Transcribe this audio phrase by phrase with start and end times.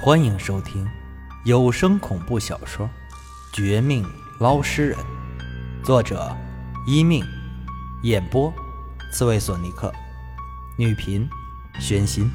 [0.00, 0.86] 欢迎收听
[1.44, 2.86] 有声恐怖小说
[3.54, 4.04] 《绝命
[4.38, 4.98] 捞尸人》，
[5.84, 6.36] 作者：
[6.86, 7.24] 一命，
[8.02, 8.52] 演播：
[9.12, 9.90] 刺猬索尼克，
[10.76, 11.26] 女频：
[11.80, 12.30] 玄心。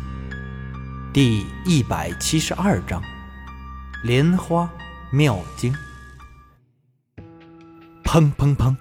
[1.13, 3.03] 第一百七十二章：
[4.03, 4.67] 莲花
[5.11, 5.71] 妙经。
[8.03, 8.75] 砰砰砰！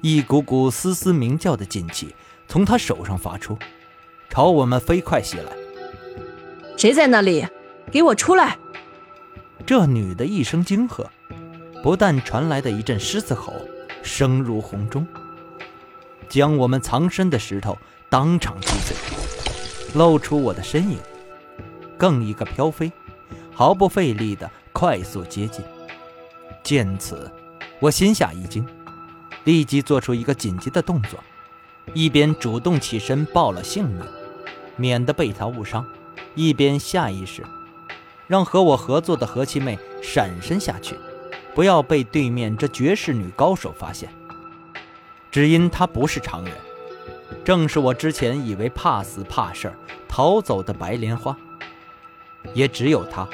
[0.00, 2.14] 一股股嘶嘶鸣叫的劲气
[2.48, 3.56] 从他手上发出，
[4.28, 5.52] 朝我们飞快袭来。
[6.76, 7.46] 谁在那里？
[7.90, 8.56] 给我出来！
[9.66, 11.08] 这女的一声惊喝，
[11.82, 13.52] 不但传来的一阵狮子吼，
[14.02, 15.06] 声如洪钟，
[16.28, 17.76] 将我们藏身的石头
[18.08, 18.96] 当场击碎，
[19.94, 20.98] 露出我的身影，
[21.98, 22.90] 更一个飘飞，
[23.52, 25.64] 毫不费力的快速接近。
[26.62, 27.30] 见此，
[27.80, 28.64] 我心下一惊，
[29.44, 31.18] 立即做出一个紧急的动作，
[31.92, 34.06] 一边主动起身报了性命，
[34.76, 35.84] 免得被他误伤，
[36.34, 37.44] 一边下意识。
[38.30, 40.94] 让和我合作的何七妹闪身下去，
[41.52, 44.08] 不要被对面这绝世女高手发现。
[45.32, 46.54] 只因她不是常人，
[47.44, 49.74] 正是我之前以为怕死怕事儿
[50.06, 51.36] 逃走的白莲花。
[52.54, 53.28] 也只有她，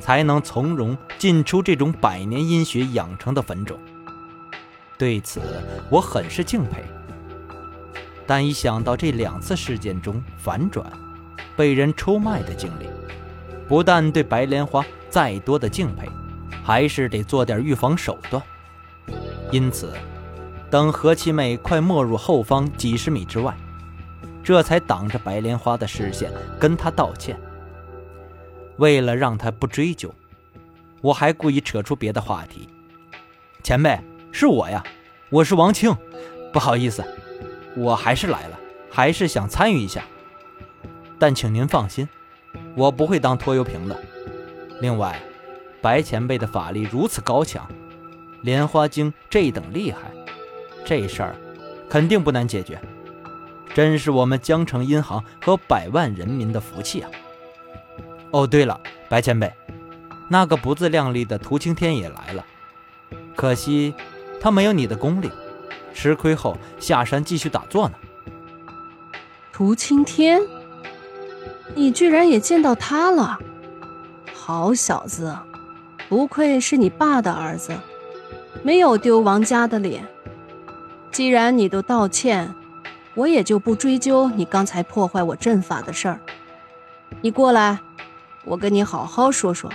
[0.00, 3.78] 才能从容进出这种百年阴血养成的坟冢。
[4.98, 5.40] 对此，
[5.88, 6.84] 我很是敬佩。
[8.26, 10.84] 但一想到这两次事件中反转、
[11.56, 12.86] 被人出卖的经历，
[13.68, 16.08] 不但对白莲花再多的敬佩，
[16.62, 18.42] 还是得做点预防手段。
[19.50, 19.92] 因此，
[20.70, 23.56] 等何七妹快没入后方几十米之外，
[24.42, 27.38] 这才挡着白莲花的视线，跟她道歉。
[28.76, 30.14] 为了让她不追究，
[31.00, 32.68] 我还故意扯出别的话题
[33.62, 33.98] ：“前辈，
[34.30, 34.84] 是我呀，
[35.30, 35.96] 我是王庆，
[36.52, 37.04] 不好意思，
[37.76, 38.58] 我还是来了，
[38.90, 40.04] 还是想参与一下。
[41.18, 42.08] 但请您放心。”
[42.76, 43.98] 我不会当拖油瓶的。
[44.80, 45.18] 另外，
[45.80, 47.66] 白前辈的法力如此高强，
[48.42, 50.12] 莲花精这等厉害，
[50.84, 51.34] 这事儿
[51.88, 52.78] 肯定不难解决。
[53.74, 57.10] 真是我们江城银行和百万人民的福气啊！
[58.30, 59.52] 哦，对了，白前辈，
[60.28, 62.44] 那个不自量力的涂青天也来了，
[63.34, 63.94] 可惜
[64.40, 65.30] 他没有你的功力，
[65.94, 67.94] 吃亏后下山继续打坐呢。
[69.52, 70.40] 涂青天。
[71.74, 73.38] 你居然也见到他了，
[74.34, 75.36] 好小子，
[76.08, 77.76] 不愧是你爸的儿子，
[78.62, 80.06] 没有丢王家的脸。
[81.10, 82.54] 既然你都道歉，
[83.14, 86.20] 我也就不追究你刚才破坏我阵法的事儿。
[87.20, 87.78] 你过来，
[88.44, 89.70] 我跟你好好说说，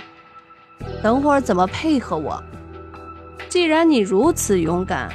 [1.02, 2.42] 等会儿怎么配合我。
[3.48, 5.10] 既然你如此勇敢，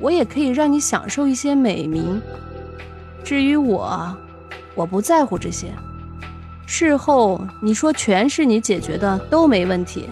[0.00, 2.20] 我也可以让你享受一些美名。
[3.22, 4.16] 至于我，
[4.74, 5.72] 我不在乎这些。
[6.70, 10.06] 事后你说全是你解决的都没问题。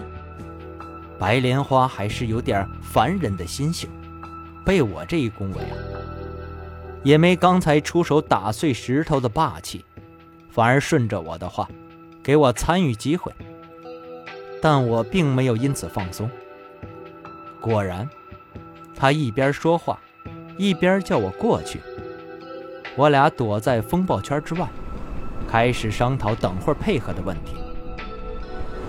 [1.19, 3.87] 白莲花还是有点凡人的心性，
[4.65, 5.77] 被我这一恭维啊，
[7.03, 9.85] 也没刚才出手打碎石头的霸气，
[10.49, 11.69] 反而顺着我的话，
[12.23, 13.31] 给我参与机会。
[14.59, 16.27] 但我并没有因此放松。
[17.61, 18.09] 果然，
[18.95, 19.99] 他一边说话，
[20.57, 21.79] 一边叫我过去。
[22.95, 24.67] 我俩躲在风暴圈之外。
[25.47, 27.55] 开始商讨等会儿配合的问题，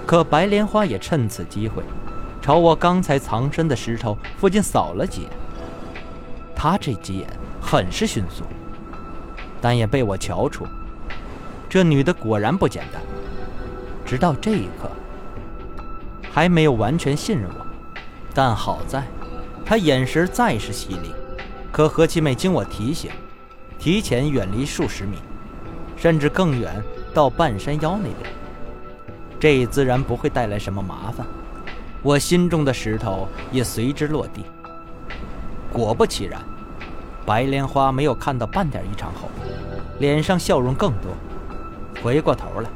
[0.04, 1.82] 可白莲花也趁此机会，
[2.42, 5.30] 朝我刚才藏身的石头附近扫了几眼。
[6.56, 7.28] 他这几眼
[7.60, 8.42] 很是迅速，
[9.60, 10.66] 但也被我瞧出，
[11.68, 13.00] 这女的果然不简单。
[14.04, 14.90] 直到这一刻，
[16.32, 17.66] 还没有完全信任我，
[18.34, 19.06] 但好在，
[19.64, 21.14] 她眼神再是犀利。
[21.70, 23.10] 可何七妹经我提醒，
[23.78, 25.18] 提前远离数十米。
[25.98, 26.82] 甚至更远，
[27.12, 28.30] 到半山腰那边，
[29.40, 31.26] 这自然不会带来什么麻烦。
[32.02, 34.44] 我心中的石头也随之落地。
[35.72, 36.40] 果不其然，
[37.26, 39.28] 白莲花没有看到半点异常后，
[39.98, 41.10] 脸上笑容更多，
[42.00, 42.70] 回过头来，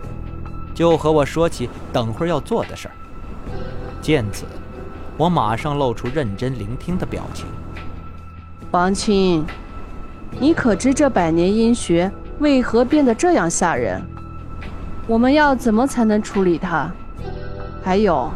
[0.75, 2.95] 就和我说起等会儿要做的事儿。
[4.01, 4.45] 见此，
[5.17, 7.47] 我马上露出认真聆听的表情。
[8.73, 9.47] 王青，
[10.41, 12.11] 你可知这百年阴学？
[12.39, 14.03] 为何变得这样吓人？
[15.07, 16.91] 我们要怎么才能处理他？
[17.85, 18.31] 还有，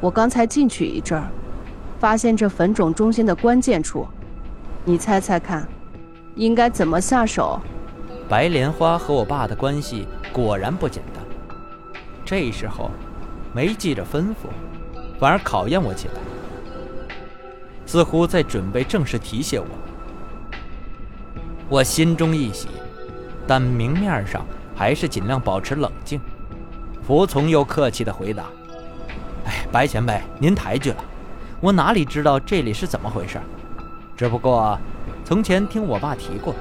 [0.00, 1.28] 我刚才进去一阵儿，
[1.98, 4.06] 发现这坟冢中心的关键处，
[4.84, 5.66] 你猜猜看，
[6.34, 7.60] 应该怎么下手？
[8.28, 11.22] 白莲花和我爸的关系果然不简单。
[12.24, 12.90] 这时候，
[13.52, 14.48] 没记着吩咐，
[15.18, 16.14] 反而考验我起来，
[17.86, 19.66] 似乎在准备正式提携我。
[21.68, 22.68] 我心中一喜。
[23.46, 24.44] 但明面上
[24.74, 26.20] 还是尽量保持冷静，
[27.02, 28.44] 服从又客气的回答
[29.44, 30.96] ：“哎，白前辈，您抬举了，
[31.60, 33.40] 我哪里知道这里是怎么回事？
[34.16, 34.78] 只不过，
[35.24, 36.54] 从前听我爸提过，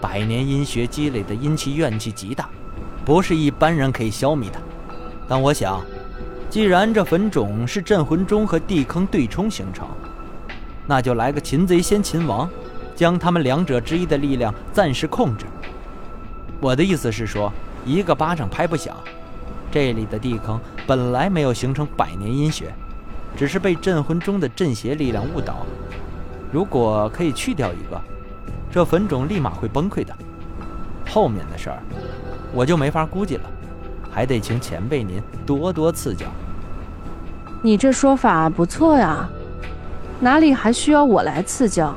[0.00, 2.48] 百年阴学积累的阴气怨气极大，
[3.04, 4.60] 不是一般人可以消灭的。
[5.26, 5.82] 但我想，
[6.50, 9.88] 既然这坟冢是镇魂钟和地坑对冲形成，
[10.86, 12.48] 那就来个擒贼先擒王，
[12.94, 15.46] 将他们两者之一的力量暂时控制。
[16.60, 17.52] 我的意思是说，
[17.84, 18.96] 一个巴掌拍不响。”
[19.70, 22.72] 这里的地坑本来没有形成百年阴穴，
[23.36, 25.66] 只是被镇魂钟的镇邪力量误导。
[26.50, 28.00] 如果可以去掉一个，
[28.70, 30.16] 这坟冢立马会崩溃的。
[31.10, 31.82] 后面的事儿，
[32.54, 33.42] 我就没法估计了，
[34.10, 36.26] 还得请前辈您多多赐教。
[37.60, 39.28] 你这说法不错呀，
[40.20, 41.94] 哪里还需要我来赐教？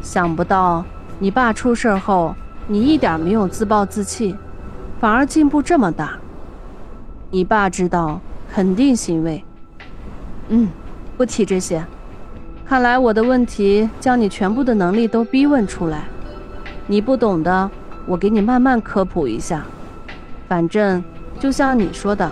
[0.00, 0.84] 想不到
[1.18, 4.34] 你爸出事后，你一点没有自暴自弃，
[5.00, 6.18] 反而进步这么大。
[7.30, 8.20] 你爸知道，
[8.52, 9.44] 肯定欣慰。
[10.48, 10.68] 嗯，
[11.16, 11.84] 不提这些。
[12.64, 16.04] 看来我的问题将你全部的能力都逼问出来。
[16.86, 17.70] 你不懂的，
[18.06, 19.64] 我给你慢慢科普一下。
[20.48, 21.02] 反正
[21.38, 22.30] 就像你说的，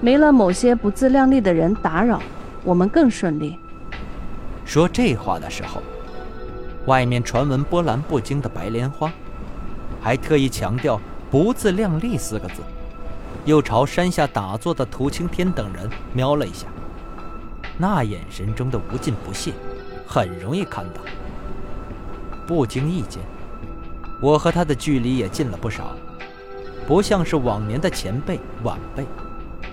[0.00, 2.20] 没了某些不自量力的人打扰，
[2.64, 3.56] 我们更顺利。
[4.64, 5.80] 说这话的时候，
[6.86, 9.12] 外面传闻波澜不惊的白莲花，
[10.02, 11.00] 还特意强调
[11.30, 12.62] “不自量力”四个字。
[13.44, 16.66] 又朝山下打坐的涂青天等人瞄了一下，
[17.78, 19.52] 那眼神中的无尽不屑，
[20.06, 21.00] 很容易看到。
[22.46, 23.20] 不经意间，
[24.20, 25.96] 我和他的距离也近了不少，
[26.86, 29.04] 不像是往年的前辈晚辈，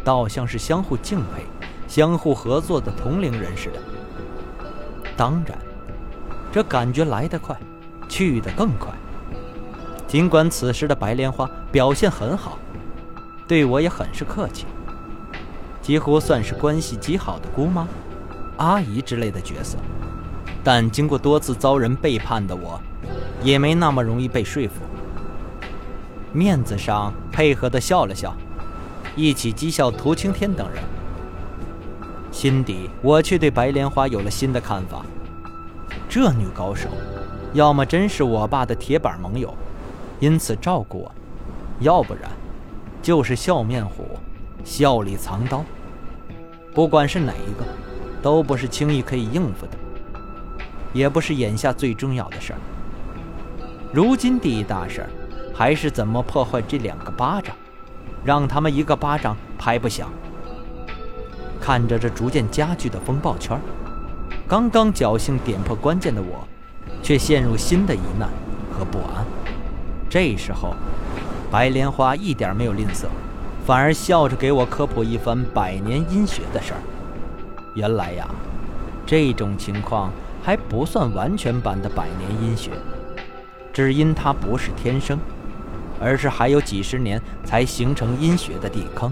[0.04, 1.44] 倒像是相互敬佩、
[1.88, 3.80] 相互合作的同龄人似的。
[5.16, 5.58] 当然，
[6.52, 7.56] 这感觉来得快，
[8.08, 8.92] 去得更快。
[10.10, 12.58] 尽管此时的白莲花表现很好。
[13.48, 14.66] 对我也很是客气，
[15.84, 17.88] 几乎算是关系极好的姑妈、
[18.58, 19.78] 阿姨之类的角色。
[20.64, 22.82] 但经过多次遭人背叛的我，
[23.44, 24.82] 也没那么容易被说服。
[26.34, 28.36] 面子上配合的笑了笑，
[29.16, 30.84] 一起讥笑涂青天等人。
[32.32, 35.06] 心底我却对白莲花有了新的看法。
[36.08, 36.90] 这女高手，
[37.54, 39.56] 要么真是我爸的铁板盟友，
[40.20, 41.12] 因此照顾我；
[41.80, 42.30] 要不然。
[43.02, 44.06] 就是笑面虎，
[44.66, 45.64] 笑里藏刀。
[46.74, 47.66] 不管是哪一个，
[48.22, 49.72] 都不是轻易可以应付的，
[50.92, 52.60] 也不是眼下最重要的事儿。
[53.94, 55.10] 如今第一大事儿，
[55.54, 57.56] 还是怎么破坏这两个巴掌，
[58.24, 60.10] 让他们一个巴掌拍不响。
[61.62, 63.58] 看着这逐渐加剧的风暴圈，
[64.46, 66.46] 刚刚侥幸点破关键的我，
[67.02, 68.30] 却陷入新的疑难
[68.78, 69.26] 和不安。
[70.10, 70.74] 这时候。
[71.52, 73.08] 白莲花一点没有吝啬，
[73.66, 76.80] 反而笑着给我科普一番百年阴穴的事儿。
[77.74, 78.28] 原来呀，
[79.04, 80.12] 这种情况
[80.44, 82.70] 还不算完全版的百年阴穴，
[83.74, 85.18] 只因它不是天生，
[86.00, 89.12] 而是还有几十年才形成阴穴的地坑，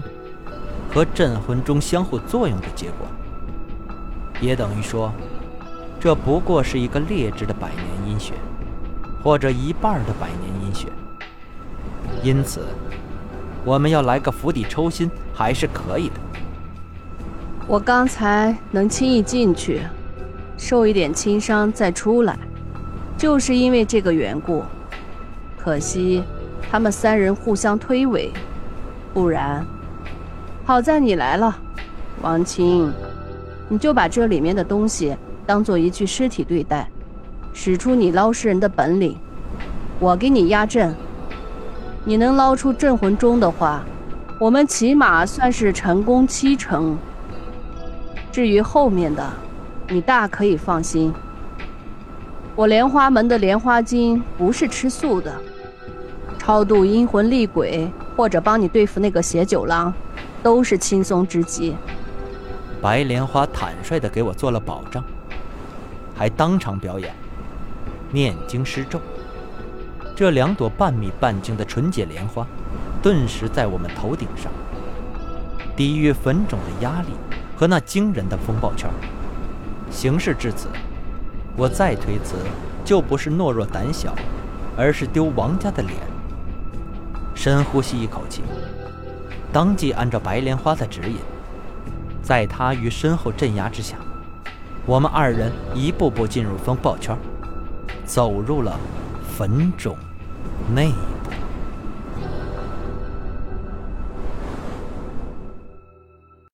[0.94, 3.08] 和镇魂钟相互作用的结果。
[4.40, 5.12] 也等于说，
[5.98, 8.34] 这不过是一个劣质的百年阴穴，
[9.24, 10.88] 或者一半的百年阴穴。
[12.22, 12.60] 因此，
[13.64, 16.14] 我们要来个釜底抽薪还是可以的。
[17.66, 19.82] 我刚才能轻易进去，
[20.56, 22.38] 受一点轻伤再出来，
[23.16, 24.62] 就是因为这个缘故。
[25.56, 26.22] 可惜
[26.70, 28.30] 他们三人互相推诿，
[29.12, 29.64] 不然，
[30.64, 31.56] 好在你来了，
[32.22, 32.90] 王青，
[33.68, 35.14] 你就把这里面的东西
[35.46, 36.88] 当做一具尸体对待，
[37.52, 39.16] 使出你捞尸人的本领，
[40.00, 40.94] 我给你压阵。
[42.04, 43.82] 你能捞出镇魂钟的话，
[44.38, 46.96] 我们起码算是成功七成。
[48.30, 49.28] 至于后面的，
[49.88, 51.12] 你大可以放心。
[52.54, 55.34] 我莲花门的莲花精不是吃素的，
[56.38, 59.92] 超度阴魂厉鬼或者帮你对付那个邪九郎，
[60.42, 61.76] 都是轻松之极。
[62.80, 65.02] 白莲花坦率地给我做了保证，
[66.14, 67.12] 还当场表演
[68.12, 69.00] 念经施咒。
[70.18, 72.44] 这两朵半米半径的纯洁莲花，
[73.00, 74.50] 顿时在我们头顶上，
[75.76, 77.10] 抵御坟冢的压力
[77.56, 78.90] 和那惊人的风暴圈。
[79.92, 80.66] 形势至此，
[81.56, 82.34] 我再推辞，
[82.84, 84.12] 就不是懦弱胆小，
[84.76, 85.94] 而是丢王家的脸。
[87.32, 88.42] 深呼吸一口气，
[89.52, 91.18] 当即按照白莲花的指引，
[92.24, 93.96] 在他于身后镇压之下，
[94.84, 97.16] 我们二人一步步进入风暴圈，
[98.04, 98.76] 走入了
[99.36, 99.96] 坟冢。
[100.68, 101.17] name.